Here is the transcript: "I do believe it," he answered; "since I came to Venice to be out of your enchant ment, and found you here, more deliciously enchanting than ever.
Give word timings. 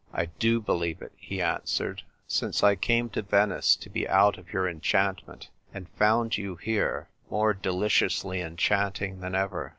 "I 0.13 0.25
do 0.39 0.59
believe 0.59 1.03
it," 1.03 1.11
he 1.15 1.43
answered; 1.43 2.01
"since 2.25 2.63
I 2.63 2.73
came 2.75 3.07
to 3.11 3.21
Venice 3.21 3.75
to 3.75 3.87
be 3.87 4.09
out 4.09 4.39
of 4.39 4.51
your 4.51 4.67
enchant 4.67 5.21
ment, 5.27 5.49
and 5.75 5.87
found 5.89 6.39
you 6.39 6.55
here, 6.55 7.07
more 7.29 7.53
deliciously 7.53 8.41
enchanting 8.41 9.19
than 9.19 9.35
ever. 9.35 9.69